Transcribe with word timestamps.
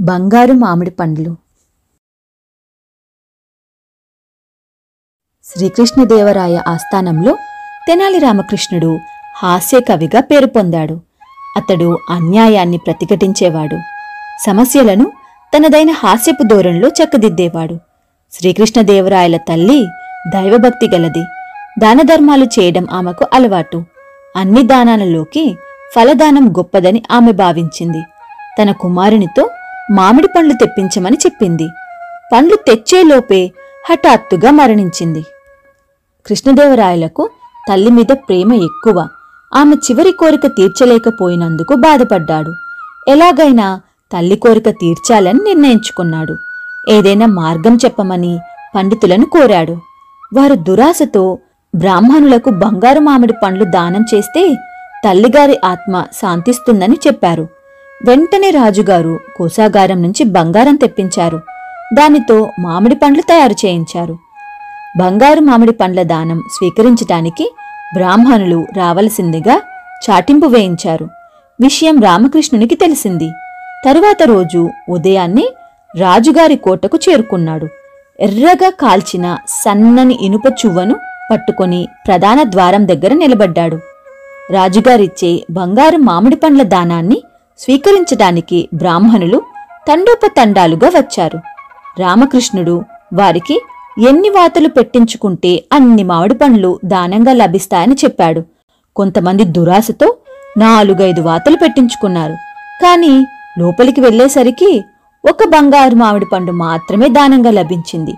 బంగారు 0.00 0.52
మామిడి 0.52 0.90
పండ్లు. 0.90 1.36
శ్రీకృష్ణదేవరాయ 5.44 6.60
ఆస్థానంలో 6.68 7.36
తెనాలి 7.88 8.18
రామకృష్ణుడు 8.18 8.98
హాస్య 9.36 9.80
కవిగా 9.80 10.20
పేరు 10.20 10.46
పొందాడు. 10.46 11.00
అతడు 11.56 11.98
అన్యాయాన్ని 12.10 12.78
ప్రతిఘటించేవాడు. 12.78 13.78
సమస్యలను 14.46 15.12
తనదైన 15.56 15.90
హాస్యపు 15.90 16.42
ధోరణిలో 16.42 16.88
చక్కదిద్దేవాడు. 16.88 17.78
శ్రీకృష్ణదేవరాయల 18.32 19.36
తల్లి 19.36 19.86
దైవభక్తి 20.34 20.88
గలది. 20.94 21.22
దానధర్మాలు 21.80 22.44
చేయడం 22.44 22.86
ఆమెకు 22.90 23.26
అలవాటు. 23.32 23.84
అన్ని 24.36 24.62
దానాలలోకి 24.62 25.56
ఫలదానం 25.94 26.52
గొప్పదని 26.58 27.02
ఆమె 27.10 27.32
భావించింది. 27.32 28.02
తన 28.62 28.72
కుమారునితో 28.72 29.50
మామిడి 29.90 30.28
పండ్లు 30.28 30.52
తెప్పించమని 30.52 31.16
చెప్పింది. 31.26 31.68
పండ్లు 32.32 32.56
తెచ్చేలోపే 32.56 33.52
హఠాత్తుగా 33.90 34.50
మరణించింది. 34.50 35.26
కృష్ణదేవరాయలకు 36.26 37.30
తల్లి 37.68 37.90
మీద 37.90 38.12
ప్రేమ 38.12 38.52
ఎక్కువ. 38.52 39.08
ఆమె 39.54 39.74
చివరి 39.74 40.12
కోరిక 40.12 40.46
తీర్చలేకపోయినందుకు 40.46 41.74
బాధపడ్డాడు. 41.74 42.54
ఎలాగైనా 43.08 43.80
తల్లి 44.12 44.36
కోరిక 44.36 44.68
తీర్చాలని 44.68 45.40
నిర్ణయించుకున్నాడు. 45.44 46.38
ఏదైనా 46.88 47.26
మార్గం 47.26 47.78
చెప్పమని 47.84 48.38
పండితులను 48.76 49.24
కోరాడు. 49.24 49.76
వారు 50.34 50.54
దురాశతో 50.54 51.38
బ్రాహ్మణులకు 51.76 52.50
బంగారు 52.50 53.00
మామిడి 53.00 53.32
పండ్లు 53.44 53.64
దానం 53.64 54.04
చేస్తే 54.14 54.56
తల్లిగారి 55.04 55.60
ఆత్మ 55.64 56.04
శాంతిస్తుందని 56.12 56.98
చెప్పారు. 57.06 57.48
వెంటనే 58.02 58.50
రాజుగారు 58.50 59.20
కోసాగారం 59.36 60.02
నుంచి 60.02 60.24
బంగారం 60.24 60.76
తెప్పించారు. 60.76 61.40
దానితో 61.94 62.50
మామిడి 62.60 62.94
పండ్లు 62.94 63.22
తయారు 63.22 63.66
చేయించారు. 63.66 64.18
బంగారు 64.98 65.40
మామిడి 65.40 65.72
పండ్ల 65.72 66.02
దానం 66.02 66.38
స్వీకరించటానికి 66.38 67.54
బ్రాహ్మణులు 67.94 68.66
రావలసిందిగా 68.76 69.60
చాటింపు 70.10 70.46
వేయించారు. 70.46 71.08
విషయం 71.60 72.02
రామకృష్ణునికి 72.02 72.74
తెలిసింది. 72.74 73.30
తరువాత 73.86 74.16
రోజు 74.24 74.70
ఉదయాన్నే 74.88 75.48
రాజుగారి 75.96 76.56
కోటకు 76.56 76.98
చేరుకున్నాడు. 77.08 77.68
ఎర్రగా 78.20 78.70
కాల్చిన 78.80 79.36
సన్నని 79.48 80.18
ఇనుప 80.22 80.42
చువ్వను 80.46 80.94
పట్టుకొని 81.32 81.88
ప్రధాన 82.06 82.42
ద్వారం 82.42 82.88
దగ్గర 82.88 83.14
నిలబడ్డాడు. 83.14 83.78
రాజుగారిచ్చే 84.50 85.44
బంగారు 85.50 85.96
మామిడి 85.96 86.36
పండ్ల 86.36 86.62
దానాన్ని 86.62 87.22
స్వీకరించడానికి 87.58 88.68
బ్రాహ్మణులు 88.74 89.42
తండోపతండాలుగా 89.88 90.88
వచ్చారు. 90.88 91.38
రామకృష్ణుడు 91.98 92.82
వారికి 93.14 93.60
ఎన్ని 94.08 94.28
వాతలు 94.28 94.68
పెట్టించుకుంటే 94.68 95.64
అన్ని 95.72 96.04
మామిడి 96.04 96.34
పండ్లు 96.34 96.80
దానంగా 96.84 97.32
లభిస్తాయని 97.32 97.94
చెప్పాడు. 97.94 98.42
కొంతమంది 98.96 99.44
దురాశతో 99.44 100.16
నాలుగైదు 100.58 101.20
వాతలు 101.20 101.56
పెట్టించుకున్నారు. 101.56 102.32
కాని 102.82 103.26
లోపలికి 103.58 104.00
వెళ్ళేసరికి 104.00 104.84
ఒక 105.28 105.38
బంగారు 105.48 105.94
మామిడి 105.94 106.26
పండు 106.32 106.52
మాత్రమే 106.52 107.08
దానంగా 107.08 107.50
లభించింది. 107.50 108.12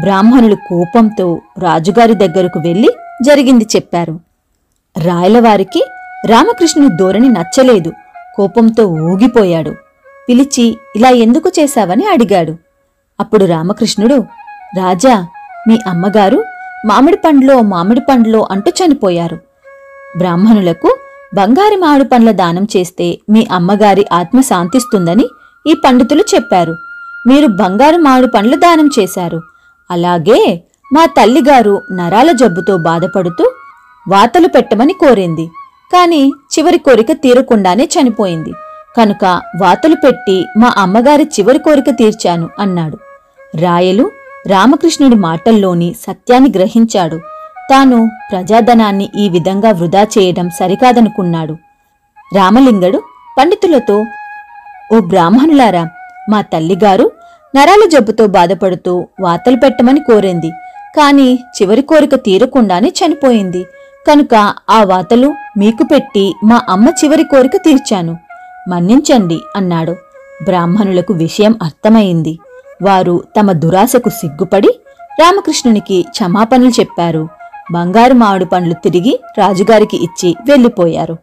బ్రాహ్మణులు 0.00 0.54
కోపంతో 0.54 1.40
రాజుగారి 1.58 2.14
దగ్గరకు 2.14 2.60
వెళ్ళి 2.60 2.88
జరిగింది 3.22 3.66
చెప్పారు. 3.76 4.20
రాయలవారికి 4.98 5.84
రామకృష్ణుని 6.26 6.96
ధోరణి 6.96 7.28
నచ్చలేదు. 7.28 7.92
కోపంతో 8.38 8.84
ఊగిపోయాడు. 8.86 9.72
పిలిచి 10.28 10.64
ఇలా 10.96 11.10
ఎందుకు 11.24 11.48
చేశావని 11.58 12.06
అడిగాడు. 12.08 12.54
అప్పుడు 13.20 13.44
రామకృష్ణుడు 13.44 14.18
రాజా 14.78 15.14
మీ 15.68 15.78
అమ్మగారు 15.86 16.44
మామిడి 16.86 17.16
పండ్లో 17.16 17.60
మామిడి 17.62 18.00
పండ్లో 18.00 18.48
అంటూ 18.50 18.70
చనిపోయారు. 18.70 19.38
బ్రాహ్మణులకు 20.16 20.96
బంగారు 21.34 21.76
మామిడి 21.80 22.04
పండ్ల 22.04 22.30
దానం 22.30 22.66
చేస్తే 22.76 23.06
మీ 23.30 23.46
అమ్మగారి 23.52 24.04
ఆత్మ 24.12 24.40
శాంతిస్తుందని 24.40 25.26
ఈ 25.66 25.74
పండితులు 25.86 26.24
చెప్పారు. 26.34 26.74
మీరు 27.26 27.46
బంగారు 27.46 27.96
మామిడి 27.96 28.28
పండ్లు 28.34 28.56
దానం 28.56 28.90
చేశారు. 28.98 29.40
అలాగే 29.90 30.40
మా 30.92 31.04
తల్లిగారు 31.18 31.74
నరాల 31.92 32.30
జబ్బుతో 32.32 32.76
బాధపడుతూ 32.76 33.44
వాతలు 34.08 34.48
పెట్టమని 34.48 34.92
కోరింది. 34.92 35.46
కాని 35.92 36.32
చివరి 36.52 36.78
కోరిక 36.78 37.12
తీరకుండానే 37.12 37.88
చనిపోయింది. 37.94 38.52
కనుక 38.96 39.24
వాతలు 39.62 39.94
పెట్టి 39.94 40.44
మా 40.56 40.74
అమ్మగారి 40.78 41.24
చివరి 41.24 41.58
కోరిక 41.58 41.90
తీర్చాను 41.90 42.48
అన్నాడు. 42.58 42.98
రాయలు 43.56 44.10
రామకృష్ణుడి 44.46 45.14
మాటల్లోని 45.14 45.94
సత్యాన్ని 46.06 46.50
గ్రహించాడు. 46.56 47.16
తాను 47.70 48.10
ప్రజాధనాన్ని 48.32 49.08
ఈ 49.18 49.28
విధంగా 49.28 49.70
వృధా 49.70 50.02
చేయడం 50.02 50.50
సరికాదనుకున్నాడు. 50.50 51.56
రామలింగడు 52.34 53.02
పండితులతో 53.38 54.04
ఓ 54.94 55.00
బ్రాహ్మణులారా 55.00 55.88
మా 56.30 56.40
తల్లిగారు 56.40 57.10
నరాల 57.56 57.88
జబ్బుతో 57.92 58.26
బాధపడుతూ 58.26 59.06
వాతలు 59.20 59.56
పెట్టమని 59.56 60.00
కోరింది. 60.00 60.50
కాని 60.96 61.34
చివరి 61.34 61.82
కోరిక 61.82 62.14
తీరకుండానే 62.14 62.92
చనిపోయింది. 62.98 63.66
కనుక 64.06 64.34
ఆ 64.70 64.84
వాతలు 64.84 65.34
మీకు 65.58 65.82
పెట్టి 65.82 66.34
మా 66.44 66.62
అమ్మ 66.68 66.88
చివరి 66.88 67.24
కోరిక 67.24 67.56
తీర్చాను. 67.56 68.16
మన్నించండి 68.68 69.40
అన్నాడు. 69.56 69.96
బ్రాహ్మణులకు 70.44 71.14
విషయం 71.14 71.54
అర్థమైంది. 71.62 72.38
వారు 72.82 73.22
తమ 73.40 73.52
దురాశకు 73.52 74.08
సిగ్గుపడి 74.08 74.68
రామకృష్ణునికి 75.20 76.06
క్షమాపణలు 76.10 76.68
చెప్పారు. 76.68 77.28
బంగారు 77.72 78.14
మామిడి 78.14 78.44
పండ్లు 78.44 78.74
తిరిగి 78.74 79.20
రాజుగారికి 79.38 79.96
ఇచ్చి 79.96 80.36
వెళ్ళిపోయారు. 80.48 81.16